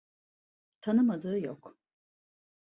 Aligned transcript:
Tanımadığı 0.81 1.39
yok. 1.39 1.77